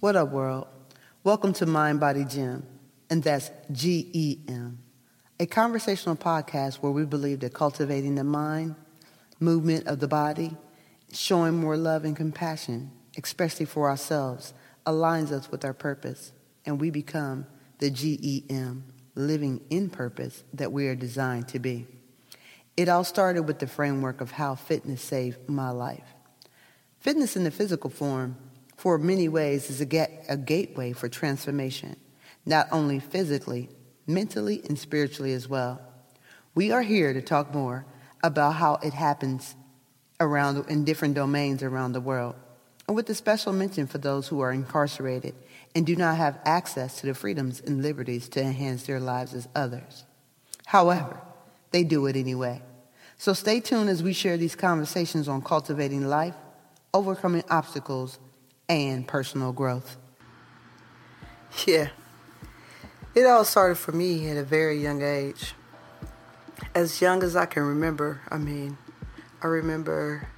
What 0.00 0.16
up, 0.16 0.30
world? 0.30 0.66
Welcome 1.24 1.52
to 1.54 1.66
Mind 1.66 2.00
Body 2.00 2.24
Gem, 2.24 2.66
and 3.10 3.22
that's 3.22 3.50
G 3.70 4.08
E 4.14 4.38
M, 4.48 4.78
a 5.38 5.44
conversational 5.44 6.16
podcast 6.16 6.76
where 6.76 6.90
we 6.90 7.04
believe 7.04 7.40
that 7.40 7.52
cultivating 7.52 8.14
the 8.14 8.24
mind, 8.24 8.76
movement 9.40 9.86
of 9.86 10.00
the 10.00 10.08
body, 10.08 10.56
showing 11.12 11.58
more 11.58 11.76
love 11.76 12.06
and 12.06 12.16
compassion, 12.16 12.92
especially 13.18 13.66
for 13.66 13.90
ourselves, 13.90 14.54
aligns 14.86 15.30
us 15.30 15.50
with 15.50 15.66
our 15.66 15.74
purpose, 15.74 16.32
and 16.64 16.80
we 16.80 16.88
become 16.88 17.46
the 17.78 17.90
GEM, 17.90 18.84
living 19.14 19.60
in 19.68 19.90
purpose 19.90 20.44
that 20.54 20.72
we 20.72 20.88
are 20.88 20.94
designed 20.94 21.46
to 21.48 21.58
be. 21.58 21.86
It 22.78 22.88
all 22.88 23.04
started 23.04 23.42
with 23.42 23.58
the 23.58 23.66
framework 23.66 24.22
of 24.22 24.30
how 24.30 24.54
fitness 24.54 25.02
saved 25.02 25.46
my 25.46 25.68
life. 25.68 26.14
Fitness 27.00 27.36
in 27.36 27.44
the 27.44 27.50
physical 27.50 27.90
form 27.90 28.36
for 28.84 28.98
many 28.98 29.30
ways 29.30 29.70
is 29.70 29.80
a, 29.80 29.86
get, 29.86 30.26
a 30.28 30.36
gateway 30.36 30.92
for 30.92 31.08
transformation, 31.08 31.96
not 32.44 32.68
only 32.70 33.00
physically, 33.00 33.70
mentally, 34.06 34.60
and 34.68 34.78
spiritually 34.78 35.32
as 35.32 35.48
well. 35.48 35.80
We 36.54 36.70
are 36.70 36.82
here 36.82 37.14
to 37.14 37.22
talk 37.22 37.54
more 37.54 37.86
about 38.22 38.56
how 38.56 38.74
it 38.82 38.92
happens 38.92 39.56
around 40.20 40.68
in 40.68 40.84
different 40.84 41.14
domains 41.14 41.62
around 41.62 41.94
the 41.94 42.00
world, 42.02 42.34
and 42.86 42.94
with 42.94 43.08
a 43.08 43.14
special 43.14 43.54
mention 43.54 43.86
for 43.86 43.96
those 43.96 44.28
who 44.28 44.40
are 44.40 44.52
incarcerated 44.52 45.34
and 45.74 45.86
do 45.86 45.96
not 45.96 46.18
have 46.18 46.38
access 46.44 47.00
to 47.00 47.06
the 47.06 47.14
freedoms 47.14 47.62
and 47.62 47.82
liberties 47.82 48.28
to 48.28 48.42
enhance 48.42 48.82
their 48.82 49.00
lives 49.00 49.32
as 49.32 49.48
others. 49.54 50.04
However, 50.66 51.18
they 51.70 51.84
do 51.84 52.04
it 52.04 52.16
anyway. 52.16 52.60
So 53.16 53.32
stay 53.32 53.60
tuned 53.60 53.88
as 53.88 54.02
we 54.02 54.12
share 54.12 54.36
these 54.36 54.54
conversations 54.54 55.26
on 55.26 55.40
cultivating 55.40 56.06
life, 56.06 56.34
overcoming 56.92 57.44
obstacles, 57.48 58.18
and 58.68 59.06
personal 59.06 59.52
growth. 59.52 59.96
Yeah, 61.66 61.90
it 63.14 63.26
all 63.26 63.44
started 63.44 63.76
for 63.76 63.92
me 63.92 64.28
at 64.28 64.36
a 64.36 64.42
very 64.42 64.80
young 64.80 65.02
age. 65.02 65.54
As 66.74 67.00
young 67.00 67.22
as 67.22 67.36
I 67.36 67.46
can 67.46 67.62
remember, 67.62 68.20
I 68.28 68.38
mean, 68.38 68.76
I 69.42 69.46
remember 69.46 70.28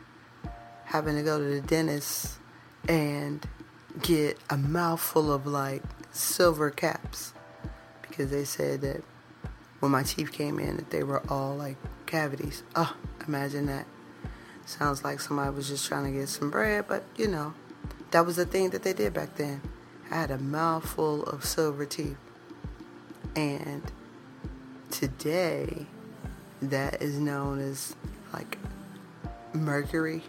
having 0.84 1.16
to 1.16 1.22
go 1.22 1.38
to 1.38 1.44
the 1.44 1.60
dentist 1.60 2.38
and 2.88 3.46
get 4.02 4.38
a 4.50 4.56
mouthful 4.56 5.32
of 5.32 5.46
like 5.46 5.82
silver 6.12 6.70
caps 6.70 7.32
because 8.02 8.30
they 8.30 8.44
said 8.44 8.82
that 8.82 9.02
when 9.80 9.92
my 9.92 10.02
teeth 10.02 10.32
came 10.32 10.58
in 10.58 10.76
that 10.76 10.90
they 10.90 11.02
were 11.02 11.22
all 11.30 11.54
like 11.54 11.76
cavities. 12.06 12.62
Oh, 12.74 12.94
imagine 13.26 13.66
that. 13.66 13.86
Sounds 14.64 15.04
like 15.04 15.20
somebody 15.20 15.54
was 15.54 15.68
just 15.68 15.86
trying 15.86 16.12
to 16.12 16.18
get 16.18 16.28
some 16.28 16.50
bread, 16.50 16.86
but 16.88 17.04
you 17.16 17.28
know, 17.28 17.54
that 18.10 18.24
was 18.24 18.36
the 18.36 18.46
thing 18.46 18.70
that 18.70 18.82
they 18.82 18.92
did 18.92 19.12
back 19.14 19.36
then. 19.36 19.60
I 20.10 20.16
had 20.16 20.30
a 20.30 20.38
mouthful 20.38 21.24
of 21.24 21.44
silver 21.44 21.84
teeth. 21.84 22.16
And 23.34 23.82
today, 24.90 25.86
that 26.62 27.02
is 27.02 27.18
known 27.18 27.58
as 27.58 27.94
like 28.32 28.58
mercury. 29.52 30.22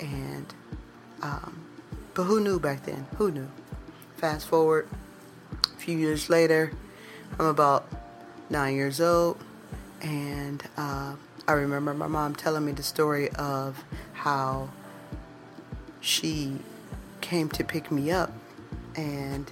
And, 0.00 0.52
um, 1.22 1.64
but 2.14 2.24
who 2.24 2.40
knew 2.40 2.58
back 2.58 2.84
then? 2.84 3.06
Who 3.16 3.30
knew? 3.30 3.48
Fast 4.16 4.46
forward 4.46 4.88
a 5.64 5.76
few 5.78 5.96
years 5.96 6.28
later, 6.28 6.72
I'm 7.38 7.46
about 7.46 7.86
nine 8.50 8.74
years 8.74 9.00
old. 9.00 9.38
And 10.02 10.62
uh, 10.76 11.14
I 11.48 11.52
remember 11.52 11.94
my 11.94 12.06
mom 12.06 12.34
telling 12.34 12.64
me 12.64 12.72
the 12.72 12.82
story 12.82 13.30
of 13.30 13.82
how 14.12 14.68
she 16.00 16.58
came 17.24 17.48
to 17.48 17.64
pick 17.64 17.90
me 17.90 18.10
up 18.10 18.30
and 18.96 19.50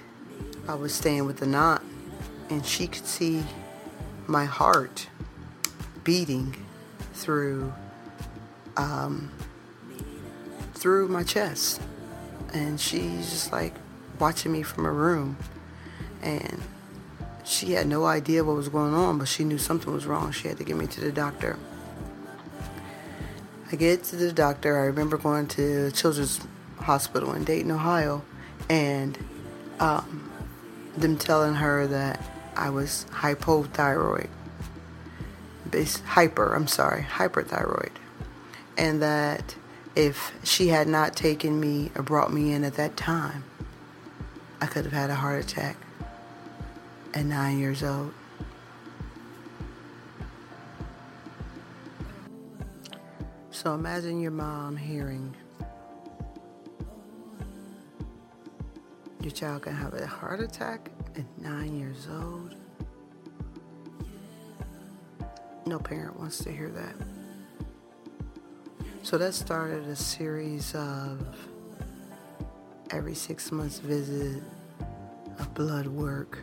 I 0.69 0.75
was 0.75 0.95
staying 0.95 1.25
with 1.25 1.39
the 1.39 1.57
aunt 1.57 1.81
and 2.51 2.65
she 2.67 2.87
could 2.87 3.07
see 3.07 3.43
my 4.27 4.45
heart 4.45 5.09
beating 6.05 6.55
through 7.15 7.73
um, 8.77 9.33
through 10.75 11.09
my 11.09 11.23
chest. 11.23 11.81
And 12.53 12.79
she's 12.79 13.31
just 13.31 13.53
like 13.53 13.75
watching 14.19 14.53
me 14.53 14.63
from 14.63 14.85
her 14.85 14.93
room. 14.93 15.39
And 16.23 16.61
she 17.43 17.73
had 17.73 17.87
no 17.87 18.05
idea 18.05 18.45
what 18.45 18.55
was 18.55 18.69
going 18.69 18.93
on 18.93 19.19
but 19.19 19.29
she 19.29 19.45
knew 19.45 19.59
something 19.59 19.91
was 19.91 20.05
wrong. 20.05 20.31
She 20.31 20.47
had 20.47 20.59
to 20.59 20.65
get 20.65 20.77
me 20.77 20.87
to 20.89 21.01
the 21.01 21.11
doctor. 21.11 21.59
I 23.73 23.77
get 23.77 24.05
to 24.05 24.17
the 24.17 24.31
doctor. 24.31 24.79
I 24.79 24.85
remember 24.85 25.17
going 25.17 25.47
to 25.49 25.91
children's 25.93 26.39
hospital 26.83 27.33
in 27.33 27.45
Dayton, 27.45 27.71
Ohio, 27.71 28.23
and 28.69 29.19
um, 29.81 30.31
them 30.97 31.17
telling 31.17 31.55
her 31.55 31.87
that 31.87 32.23
I 32.57 32.71
was 32.71 33.07
hypothyroid, 33.11 34.29
hyper, 36.05 36.55
I'm 36.55 36.67
sorry, 36.67 37.03
hyperthyroid, 37.03 37.93
and 38.77 39.03
that 39.03 39.57
if 39.95 40.33
she 40.45 40.69
had 40.69 40.89
not 40.89 41.17
taken 41.17 41.59
me 41.59 41.91
or 41.95 42.03
brought 42.03 42.33
me 42.33 42.53
in 42.53 42.65
at 42.65 42.75
that 42.75 42.97
time, 42.97 43.45
I 44.61 44.67
could 44.67 44.85
have 44.85 44.93
had 44.93 45.11
a 45.11 45.15
heart 45.15 45.45
attack 45.45 45.77
at 47.15 47.25
nine 47.25 47.59
years 47.59 47.83
old. 47.83 48.13
So 53.51 53.75
imagine 53.75 54.21
your 54.21 54.31
mom 54.31 54.77
hearing 54.77 55.37
Your 59.23 59.31
child 59.31 59.63
can 59.63 59.75
have 59.75 59.95
a 59.95 60.05
heart 60.05 60.41
attack 60.41 60.91
at 61.17 61.25
nine 61.41 61.79
years 61.79 62.09
old. 62.11 62.57
No 65.65 65.79
parent 65.79 66.19
wants 66.19 66.39
to 66.39 66.51
hear 66.51 66.69
that. 66.71 66.95
So 69.05 69.19
that 69.19 69.35
started 69.35 69.87
a 69.87 69.95
series 69.95 70.75
of 70.75 71.25
every 72.91 73.15
six 73.15 73.53
months 73.53 73.79
visit, 73.79 74.43
a 75.39 75.45
blood 75.45 75.87
work, 75.87 76.41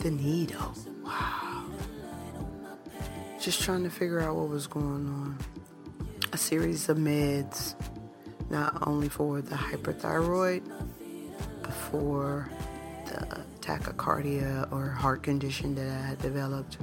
the 0.00 0.10
needle. 0.10 0.74
Wow. 1.04 1.66
Just 3.40 3.62
trying 3.62 3.84
to 3.84 3.90
figure 3.90 4.18
out 4.18 4.34
what 4.34 4.48
was 4.48 4.66
going 4.66 5.06
on. 5.06 5.38
A 6.32 6.36
series 6.36 6.88
of 6.88 6.96
meds, 6.96 7.74
not 8.50 8.86
only 8.88 9.08
for 9.08 9.40
the 9.40 9.54
hyperthyroid, 9.54 10.61
for 11.92 12.48
the 13.06 13.44
tachycardia 13.60 14.66
or 14.72 14.88
heart 14.88 15.22
condition 15.22 15.74
that 15.74 15.88
I 15.88 16.06
had 16.08 16.18
developed. 16.18 16.78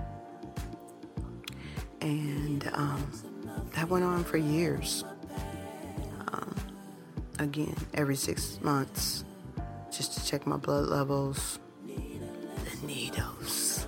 And 1.99 2.69
um, 2.73 3.11
that 3.75 3.89
went 3.89 4.05
on 4.05 4.23
for 4.23 4.37
years. 4.37 5.03
Um, 6.31 6.55
again, 7.39 7.75
every 7.95 8.15
six 8.15 8.59
months, 8.61 9.25
just 9.91 10.13
to 10.13 10.25
check 10.25 10.45
my 10.47 10.57
blood 10.57 10.85
levels, 10.85 11.59
the 11.85 12.87
needles. 12.87 13.87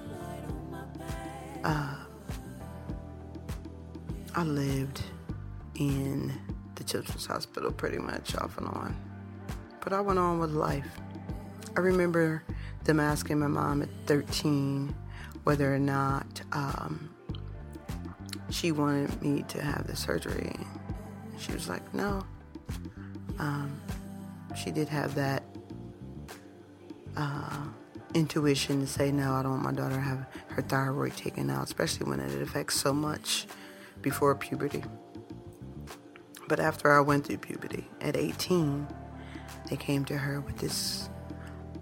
Uh, 1.64 1.96
I 4.34 4.44
lived 4.44 5.04
in 5.76 6.34
the 6.76 6.84
children's 6.84 7.28
hospital 7.28 7.72
pretty 7.72 8.00
much 8.00 8.36
off 8.38 8.58
and 8.58 8.68
on. 8.68 8.96
But 9.82 9.94
I 9.94 10.02
went 10.02 10.20
on 10.20 10.40
with 10.40 10.52
life. 10.52 10.88
I 11.76 11.80
remember 11.80 12.44
them 12.84 13.00
asking 13.00 13.40
my 13.40 13.48
mom 13.48 13.82
at 13.82 13.90
13 14.08 14.94
whether 15.44 15.74
or 15.74 15.80
not 15.80 16.42
um, 16.52 17.10
she 18.50 18.72
wanted 18.72 19.22
me 19.22 19.44
to 19.48 19.62
have 19.62 19.88
the 19.88 19.96
surgery. 19.96 20.56
She 21.38 21.52
was 21.54 21.70
like, 21.70 21.94
no. 21.94 22.24
Um, 23.40 23.82
she 24.56 24.72
did 24.72 24.90
have 24.90 25.16
that 25.16 25.44
uh, 27.16 27.66
intuition 28.14 28.82
to 28.82 28.88
say, 28.88 29.12
no, 29.12 29.34
I 29.34 29.44
don't 29.44 29.52
want 29.52 29.64
my 29.64 29.72
daughter 29.72 29.96
to 29.96 30.02
have 30.02 30.28
her 30.50 30.62
thyroid 30.62 31.16
taken 31.16 31.50
out, 31.50 31.64
especially 31.64 32.10
when 32.10 32.20
it 32.20 32.42
affects 32.42 32.80
so 32.80 32.94
much 32.94 33.48
before 34.02 34.36
puberty. 34.36 34.84
But 36.48 36.60
after 36.60 36.92
I 36.92 37.00
went 37.00 37.28
through 37.28 37.38
puberty 37.38 37.88
at 38.02 38.18
18, 38.18 38.88
they 39.70 39.78
came 39.78 40.04
to 40.06 40.18
her 40.18 40.42
with 40.42 40.58
this 40.58 41.10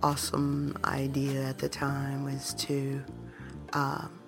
awesome 0.02 0.78
idea 0.84 1.44
at 1.44 1.58
the 1.58 1.70
time 1.70 2.24
was 2.24 2.54
to 2.56 3.04
um, 3.74 4.20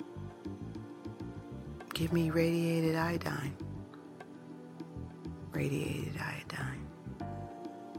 give 1.94 2.12
me 2.14 2.30
radiated 2.30 2.96
iodine. 2.96 3.56
Radiated 5.52 6.20
iodine. 6.20 6.88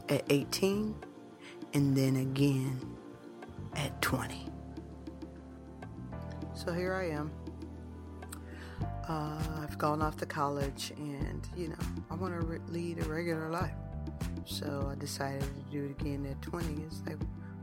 At 0.09 0.23
18, 0.29 0.95
and 1.73 1.95
then 1.95 2.17
again 2.17 2.79
at 3.75 3.99
20. 4.01 4.47
So 6.53 6.71
here 6.71 6.93
I 6.93 7.09
am. 7.09 7.31
Uh, 9.07 9.41
I've 9.61 9.77
gone 9.77 10.01
off 10.01 10.17
to 10.17 10.25
college, 10.25 10.93
and 10.97 11.47
you 11.57 11.69
know, 11.69 11.75
I 12.09 12.15
want 12.15 12.39
to 12.39 12.45
re- 12.45 12.59
lead 12.69 12.99
a 12.99 13.03
regular 13.03 13.49
life. 13.49 13.73
So 14.45 14.89
I 14.91 14.95
decided 14.95 15.41
to 15.41 15.71
do 15.71 15.85
it 15.85 16.01
again 16.01 16.25
at 16.29 16.41
20. 16.41 16.83
It's 16.83 17.01
like, 17.05 17.17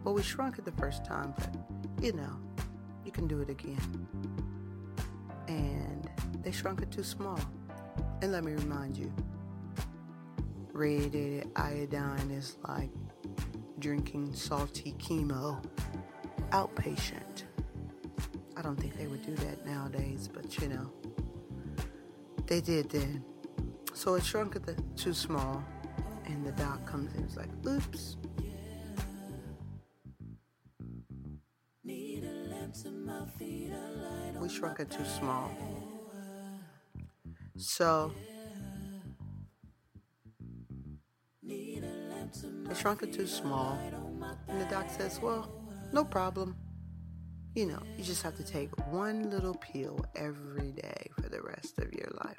well, 0.05 0.15
we 0.15 0.23
shrunk 0.23 0.59
it 0.59 0.65
the 0.65 0.73
first 0.73 1.05
time, 1.05 1.35
but 1.37 1.55
you 2.03 2.13
know, 2.13 2.37
you 3.05 3.13
can 3.13 3.27
do 3.27 3.41
it 3.41 3.51
again. 3.51 4.07
And 5.49 6.09
they 6.43 6.53
shrunk 6.53 6.83
it 6.83 6.91
too 6.91 7.03
small. 7.03 7.41
And 8.23 8.33
let 8.33 8.45
me 8.45 8.53
remind 8.53 8.97
you, 8.97 9.13
radiated 10.73 11.51
iodine 11.57 12.31
is 12.31 12.57
like 12.67 12.91
drinking 13.79 14.35
salty 14.35 14.95
chemo 14.99 15.63
outpatient. 16.51 17.45
I 18.57 18.63
don't 18.63 18.77
think 18.77 18.97
they 18.97 19.07
would 19.07 19.25
do 19.25 19.35
that 19.37 19.65
nowadays, 19.67 20.29
but 20.33 20.61
you 20.61 20.69
know, 20.69 20.91
they 22.47 22.61
did 22.61 22.91
then. 22.91 23.25
So 23.95 24.15
it 24.15 24.25
shrunk 24.25 24.57
it 24.57 24.63
too 24.97 25.13
small, 25.13 25.63
and 26.27 26.45
the 26.45 26.53
doc 26.53 26.87
comes 26.87 27.15
in. 27.15 27.25
It's 27.25 27.37
like, 27.37 27.51
oops. 27.67 28.17
Shrunk 34.51 34.81
it 34.81 34.91
too 34.91 35.05
small. 35.05 35.51
So 37.57 38.13
they 41.43 42.75
shrunk 42.75 43.03
it 43.03 43.13
too 43.13 43.27
small, 43.27 43.79
and 44.49 44.61
the 44.61 44.65
doc 44.67 44.89
says, 44.91 45.21
"Well, 45.21 45.51
no 45.93 46.05
problem. 46.05 46.57
You 47.55 47.67
know, 47.67 47.83
you 47.97 48.05
just 48.05 48.23
have 48.23 48.37
to 48.37 48.45
take 48.45 48.71
one 48.89 49.31
little 49.31 49.55
pill 49.55 50.05
every 50.15 50.73
day 50.73 51.11
for 51.21 51.29
the 51.29 51.43
rest 51.43 51.79
of 51.79 51.93
your 51.93 52.11
life." 52.25 52.39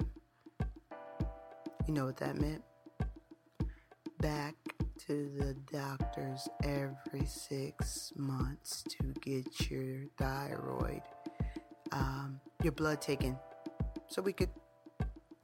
You 1.86 1.94
know 1.94 2.06
what 2.06 2.16
that 2.18 2.40
meant? 2.40 2.62
Back 4.20 4.54
to 5.06 5.28
the 5.36 5.54
doctors 5.72 6.48
every 6.62 7.26
six 7.26 8.12
months 8.16 8.84
to 8.84 9.12
get 9.20 9.70
your 9.70 10.06
thyroid, 10.16 11.02
um, 11.92 12.40
your 12.62 12.72
blood 12.72 13.00
taken, 13.00 13.38
so 14.08 14.22
we 14.22 14.32
could 14.32 14.50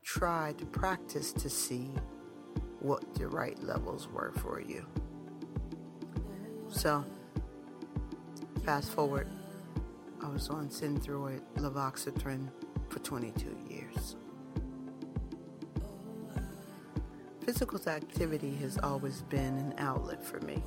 try 0.02 0.54
to 0.58 0.64
practice 0.66 1.32
to 1.32 1.50
see 1.50 1.90
what 2.80 3.14
the 3.14 3.28
right 3.28 3.62
levels 3.62 4.08
were 4.08 4.32
for 4.38 4.60
you. 4.60 4.86
So, 6.68 7.04
fast 8.64 8.90
forward, 8.90 9.28
I 10.22 10.28
was 10.28 10.48
on 10.48 10.68
Synthroid 10.68 11.40
levothyroxine 11.56 12.48
for 12.88 12.98
22 13.00 13.56
years. 13.68 14.16
Physical 17.44 17.80
activity 17.88 18.54
has 18.56 18.78
always 18.82 19.22
been 19.22 19.56
an 19.56 19.74
outlet 19.78 20.22
for 20.24 20.40
me. 20.40 20.62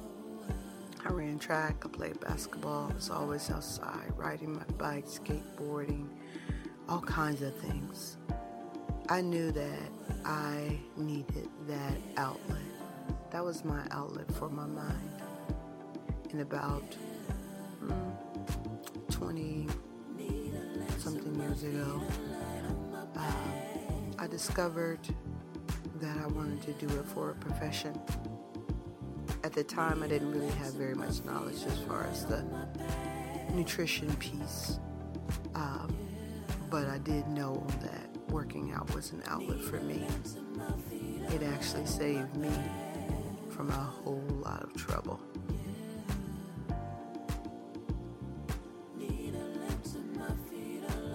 I 1.04 1.12
ran 1.12 1.40
track, 1.40 1.84
I 1.84 1.88
played 1.88 2.20
basketball, 2.20 2.90
I 2.92 2.94
was 2.94 3.10
always 3.10 3.50
outside, 3.50 4.14
riding 4.16 4.54
my 4.54 4.64
bike, 4.78 5.06
skateboarding, 5.08 6.08
all 6.88 7.02
kinds 7.02 7.42
of 7.42 7.56
things. 7.56 8.18
I 9.10 9.22
knew 9.22 9.52
that 9.52 9.92
I 10.24 10.80
needed 10.98 11.50
that 11.68 11.98
outlet. 12.18 12.62
That 13.32 13.44
was 13.44 13.66
my 13.66 13.82
outlet 13.92 14.32
for 14.36 14.50
my 14.50 14.66
mind. 14.66 15.22
And 16.32 16.42
about 16.42 16.84
mm, 17.84 19.12
20 19.12 19.68
something 20.98 21.36
years 21.36 21.64
ago, 21.64 22.02
uh, 23.18 23.32
I 24.20 24.28
discovered 24.28 25.00
that 26.00 26.18
I 26.18 26.28
wanted 26.28 26.62
to 26.64 26.74
do 26.86 27.00
it 27.00 27.06
for 27.06 27.32
a 27.32 27.36
profession. 27.36 28.00
At 29.44 29.54
the 29.54 29.64
time, 29.64 30.04
I 30.04 30.08
didn't 30.08 30.32
really 30.32 30.52
have 30.52 30.74
very 30.74 30.94
much 30.94 31.24
knowledge 31.26 31.64
as 31.66 31.80
far 31.80 32.04
as 32.12 32.26
the 32.26 32.46
nutrition 33.54 34.16
piece, 34.18 34.80
um, 35.56 35.96
but 36.70 36.88
I 36.88 37.00
did 37.00 37.28
know 37.28 37.66
that 37.82 38.08
working 38.32 38.72
out 38.72 38.94
was 38.94 39.12
an 39.12 39.24
outlet 39.26 39.60
for 39.60 39.82
me. 39.82 40.06
It 41.30 41.42
actually 41.44 41.88
saved 41.88 42.36
me 42.38 42.52
from 43.50 43.70
a 43.70 43.74
whole 43.74 44.24
lot 44.30 44.64
of 44.64 44.74
trouble. 44.76 45.20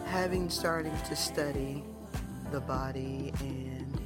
Having 0.06 0.50
started 0.50 0.92
to 1.04 1.14
study 1.14 1.84
the 2.50 2.60
body 2.60 3.32
and 3.40 4.00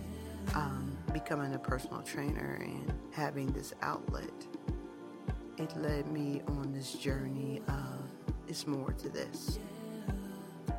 um, 0.54 0.96
becoming 1.12 1.54
a 1.54 1.58
personal 1.58 2.02
trainer 2.02 2.58
and 2.60 2.92
having 3.12 3.46
this 3.52 3.74
outlet, 3.82 4.30
it 5.58 5.76
led 5.76 6.10
me 6.10 6.40
on 6.46 6.72
this 6.72 6.94
journey 6.94 7.60
of 7.68 8.10
it's 8.48 8.66
more 8.66 8.92
to 8.92 9.08
this. 9.08 9.58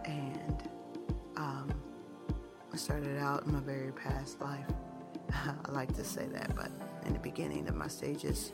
And 0.05 0.69
um, 1.37 1.71
I 2.73 2.77
started 2.77 3.17
out 3.17 3.45
in 3.45 3.53
my 3.53 3.59
very 3.59 3.91
past 3.91 4.41
life. 4.41 4.65
I 5.33 5.71
like 5.71 5.95
to 5.95 6.03
say 6.03 6.25
that, 6.27 6.55
but 6.55 6.71
in 7.05 7.13
the 7.13 7.19
beginning 7.19 7.67
of 7.67 7.75
my 7.75 7.87
stages, 7.87 8.51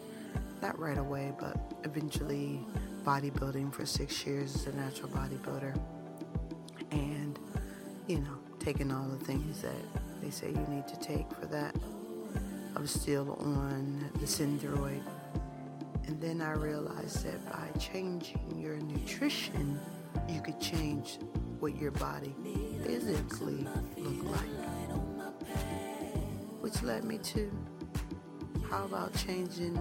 not 0.62 0.78
right 0.80 0.98
away, 0.98 1.34
but 1.40 1.58
eventually 1.84 2.60
bodybuilding 3.04 3.74
for 3.74 3.86
six 3.86 4.26
years 4.26 4.56
as 4.56 4.68
a 4.68 4.76
natural 4.76 5.10
bodybuilder. 5.10 5.80
And, 6.92 7.40
you 8.08 8.20
know, 8.20 8.38
taking 8.60 8.92
all 8.92 9.08
the 9.08 9.24
things 9.24 9.62
that 9.62 9.72
they 10.22 10.30
say 10.30 10.50
you 10.50 10.66
need 10.70 10.88
to 10.88 11.00
take 11.00 11.30
for 11.32 11.46
that. 11.48 11.76
I 12.78 12.80
was 12.80 12.92
still 12.92 13.36
on 13.40 14.08
the 14.20 14.28
Synthroid. 14.28 15.02
And 16.06 16.22
then 16.22 16.44
I 16.44 16.52
realized 16.52 17.26
that 17.26 17.44
by 17.52 17.80
changing 17.80 18.54
your 18.56 18.78
nutrition, 18.78 19.80
you 20.30 20.40
could 20.42 20.62
change 20.62 21.18
what 21.60 21.76
your 21.76 21.90
body 21.90 22.36
physically 22.84 23.66
looked 23.98 24.26
like. 24.26 25.50
Which 26.62 26.84
led 26.84 27.04
me 27.04 27.18
to 27.18 27.52
how 28.70 28.86
about 28.86 29.12
changing 29.16 29.74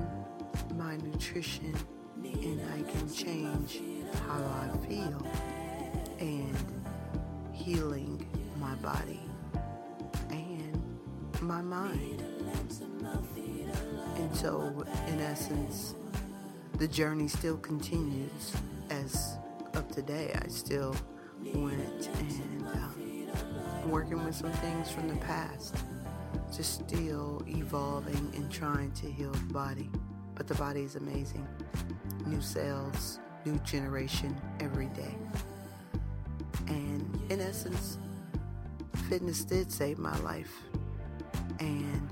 my 0.74 0.96
nutrition 0.96 1.76
and 2.24 2.62
I 2.72 2.90
can 2.90 3.12
change 3.12 3.82
how 4.26 4.38
I 4.38 4.86
feel 4.86 5.26
and 6.18 6.56
healing 7.52 8.26
my 8.58 8.74
body 8.76 9.20
and 10.30 10.82
my 11.42 11.60
mind. 11.60 12.35
And 14.16 14.34
so, 14.34 14.84
in 15.08 15.20
essence, 15.20 15.94
the 16.78 16.88
journey 16.88 17.28
still 17.28 17.56
continues 17.58 18.54
as 18.90 19.36
of 19.74 19.88
today. 19.88 20.38
I 20.42 20.48
still 20.48 20.94
went 21.54 22.08
and 22.18 22.66
um, 22.68 23.90
working 23.90 24.24
with 24.24 24.34
some 24.34 24.52
things 24.52 24.90
from 24.90 25.08
the 25.08 25.16
past, 25.16 25.76
just 26.54 26.86
still 26.86 27.42
evolving 27.46 28.32
and 28.34 28.50
trying 28.50 28.92
to 28.92 29.10
heal 29.10 29.30
the 29.30 29.52
body. 29.52 29.90
But 30.34 30.48
the 30.48 30.54
body 30.54 30.82
is 30.82 30.96
amazing. 30.96 31.46
New 32.26 32.40
cells, 32.40 33.20
new 33.44 33.58
generation 33.58 34.36
every 34.60 34.86
day. 34.86 35.14
And 36.68 37.20
in 37.30 37.40
essence, 37.40 37.98
fitness 39.08 39.44
did 39.44 39.70
save 39.70 39.98
my 39.98 40.16
life. 40.20 40.52
And 41.58 42.10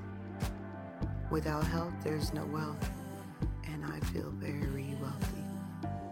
without 1.34 1.64
health, 1.64 1.92
there's 2.04 2.32
no 2.32 2.44
wealth. 2.44 2.90
And 3.66 3.84
I 3.86 3.98
feel 4.06 4.30
very 4.36 4.96
wealthy 5.02 5.44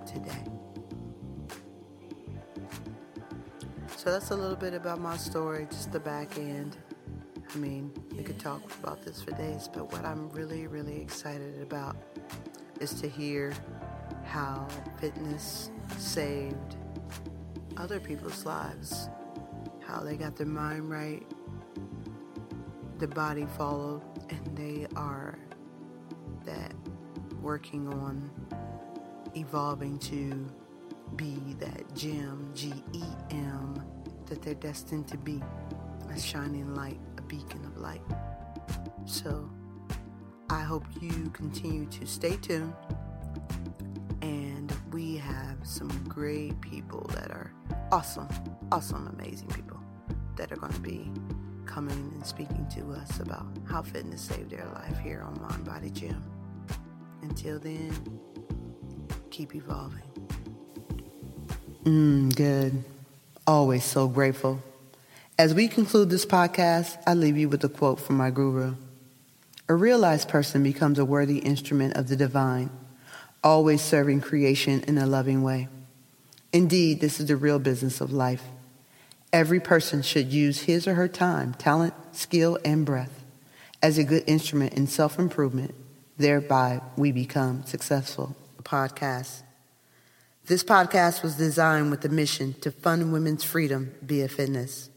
today. 0.04 0.44
So 3.96 4.10
that's 4.10 4.30
a 4.30 4.34
little 4.34 4.56
bit 4.56 4.74
about 4.74 5.00
my 5.00 5.16
story, 5.16 5.68
just 5.70 5.92
the 5.92 6.00
back 6.00 6.36
end. 6.38 6.76
I 7.54 7.56
mean, 7.56 7.92
we 8.16 8.24
could 8.24 8.40
talk 8.40 8.62
about 8.82 9.04
this 9.04 9.22
for 9.22 9.30
days, 9.30 9.70
but 9.72 9.92
what 9.92 10.04
I'm 10.04 10.28
really, 10.30 10.66
really 10.66 11.00
excited 11.00 11.62
about 11.62 11.94
is 12.80 12.92
to 12.94 13.08
hear 13.08 13.54
how 14.24 14.66
fitness 15.00 15.70
saved 15.98 16.74
other 17.76 18.00
people's 18.00 18.44
lives, 18.44 19.08
how 19.86 20.00
they 20.00 20.16
got 20.16 20.34
their 20.34 20.48
mind 20.48 20.90
right, 20.90 21.22
the 22.98 23.06
body 23.06 23.46
followed, 23.56 24.02
they 24.54 24.86
are 24.96 25.38
that 26.44 26.74
working 27.40 27.88
on 27.88 28.30
evolving 29.34 29.98
to 29.98 30.46
be 31.16 31.38
that 31.58 31.94
gem, 31.94 32.50
G 32.54 32.72
E 32.92 33.02
M, 33.30 33.82
that 34.26 34.42
they're 34.42 34.54
destined 34.54 35.08
to 35.08 35.16
be 35.16 35.42
a 36.10 36.18
shining 36.18 36.74
light, 36.74 37.00
a 37.18 37.22
beacon 37.22 37.64
of 37.64 37.76
light. 37.78 38.02
So 39.06 39.50
I 40.50 40.60
hope 40.60 40.84
you 41.00 41.30
continue 41.32 41.86
to 41.86 42.06
stay 42.06 42.36
tuned. 42.36 42.74
And 44.20 44.72
we 44.92 45.16
have 45.16 45.58
some 45.62 45.88
great 46.08 46.60
people 46.60 47.10
that 47.14 47.30
are 47.30 47.52
awesome, 47.90 48.28
awesome, 48.70 49.08
amazing 49.18 49.48
people 49.48 49.80
that 50.36 50.52
are 50.52 50.56
going 50.56 50.72
to 50.72 50.80
be 50.80 51.10
coming 51.72 52.12
and 52.14 52.26
speaking 52.26 52.66
to 52.74 52.92
us 52.92 53.20
about 53.20 53.46
how 53.66 53.80
fitness 53.80 54.20
saved 54.20 54.50
their 54.50 54.66
life 54.74 54.98
here 54.98 55.22
on 55.22 55.40
Mind 55.40 55.64
Body 55.64 55.88
Gem. 55.88 56.22
Until 57.22 57.58
then, 57.58 57.90
keep 59.30 59.54
evolving. 59.54 60.02
Mmm, 61.84 62.34
good. 62.36 62.84
Always 63.46 63.84
so 63.84 64.06
grateful. 64.06 64.62
As 65.38 65.54
we 65.54 65.66
conclude 65.66 66.10
this 66.10 66.26
podcast, 66.26 66.98
I 67.06 67.14
leave 67.14 67.38
you 67.38 67.48
with 67.48 67.64
a 67.64 67.70
quote 67.70 67.98
from 67.98 68.18
my 68.18 68.30
guru. 68.30 68.74
A 69.66 69.74
realized 69.74 70.28
person 70.28 70.62
becomes 70.62 70.98
a 70.98 71.06
worthy 71.06 71.38
instrument 71.38 71.96
of 71.96 72.08
the 72.08 72.16
divine, 72.16 72.68
always 73.42 73.80
serving 73.80 74.20
creation 74.20 74.82
in 74.86 74.98
a 74.98 75.06
loving 75.06 75.42
way. 75.42 75.68
Indeed, 76.52 77.00
this 77.00 77.18
is 77.18 77.28
the 77.28 77.36
real 77.36 77.58
business 77.58 78.02
of 78.02 78.12
life. 78.12 78.44
Every 79.32 79.60
person 79.60 80.02
should 80.02 80.30
use 80.30 80.60
his 80.60 80.86
or 80.86 80.94
her 80.94 81.08
time, 81.08 81.54
talent, 81.54 81.94
skill, 82.12 82.58
and 82.64 82.84
breath 82.84 83.24
as 83.82 83.96
a 83.96 84.04
good 84.04 84.24
instrument 84.26 84.74
in 84.74 84.86
self 84.86 85.18
improvement. 85.18 85.74
Thereby, 86.18 86.80
we 86.96 87.12
become 87.12 87.64
successful. 87.64 88.36
Podcast. 88.62 89.42
This 90.46 90.62
podcast 90.62 91.22
was 91.22 91.36
designed 91.36 91.90
with 91.90 92.02
the 92.02 92.08
mission 92.08 92.54
to 92.60 92.70
fund 92.70 93.12
women's 93.12 93.42
freedom 93.42 93.94
via 94.02 94.28
fitness. 94.28 94.90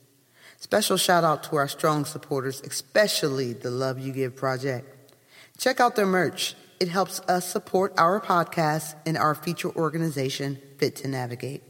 Special 0.60 0.98
shout 0.98 1.24
out 1.24 1.44
to 1.44 1.56
our 1.56 1.68
strong 1.68 2.06
supporters, 2.06 2.62
especially 2.62 3.54
the 3.54 3.70
Love 3.70 4.00
You 4.00 4.12
Give 4.12 4.36
Project. 4.36 5.14
Check 5.58 5.80
out 5.80 5.96
their 5.96 6.06
merch. 6.06 6.56
It 6.80 6.90
helps 6.90 7.22
us 7.22 7.48
support 7.48 7.94
our 7.98 8.20
podcast 8.20 8.96
and 9.06 9.18
our 9.18 9.36
feature 9.36 9.70
organization, 9.76 10.60
Fit 10.78 10.96
to 10.98 11.08
Navigate. 11.08 11.64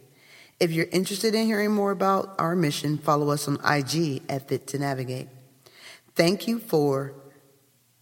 If 0.57 0.71
you're 0.71 0.87
interested 0.91 1.35
in 1.35 1.47
hearing 1.47 1.71
more 1.71 1.91
about 1.91 2.35
our 2.39 2.55
mission, 2.55 2.97
follow 2.97 3.29
us 3.29 3.47
on 3.47 3.55
IG 3.65 4.23
at 4.29 4.47
Fit 4.47 4.67
to 4.67 4.79
Navigate. 4.79 5.27
Thank 6.15 6.47
you 6.47 6.59
for 6.59 7.13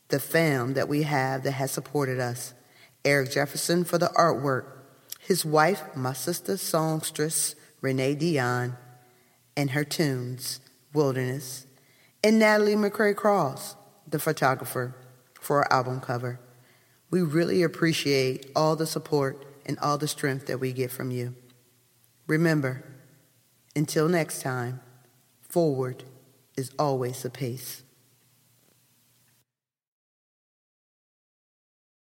the 0.10 0.20
fam 0.20 0.76
that 0.76 0.88
we 0.88 1.02
have 1.02 1.42
that 1.44 1.54
has 1.54 1.72
supported 1.72 2.20
us. 2.20 2.54
Eric 3.04 3.32
Jefferson 3.32 3.84
for 3.84 3.98
the 3.98 4.12
artwork, 4.16 4.66
his 5.20 5.44
wife, 5.44 5.96
my 5.96 6.14
sister 6.14 6.56
songstress, 6.56 7.56
Renee 7.82 8.14
Dion, 8.14 8.78
and 9.58 9.72
her 9.72 9.84
tunes, 9.84 10.60
Wilderness, 10.94 11.66
and 12.24 12.38
Natalie 12.38 12.76
McCray 12.76 13.16
Cross, 13.16 13.76
the 14.08 14.20
photographer, 14.20 14.96
for 15.34 15.66
our 15.66 15.74
album 15.74 16.00
cover. 16.00 16.40
We 17.10 17.24
really 17.24 17.64
appreciate 17.64 18.52
all 18.56 18.76
the 18.76 18.86
support 18.86 19.44
and 19.66 19.80
all 19.80 19.98
the 19.98 20.08
strength 20.08 20.46
that 20.46 20.60
we 20.60 20.72
get 20.72 20.92
from 20.92 21.10
you. 21.10 21.34
Remember, 22.28 22.84
until 23.76 24.08
next 24.08 24.42
time, 24.42 24.80
forward 25.42 26.04
is 26.56 26.72
always 26.80 27.24
the 27.24 27.30
pace. 27.30 27.84